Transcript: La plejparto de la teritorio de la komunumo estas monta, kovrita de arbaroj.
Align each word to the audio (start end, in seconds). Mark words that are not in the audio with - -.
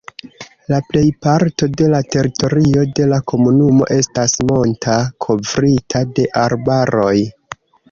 La 0.71 0.77
plejparto 0.93 1.67
de 1.81 1.89
la 1.95 1.99
teritorio 2.15 2.87
de 3.01 3.07
la 3.11 3.21
komunumo 3.33 3.91
estas 3.99 4.35
monta, 4.53 4.97
kovrita 5.29 6.05
de 6.17 6.29
arbaroj. 6.49 7.17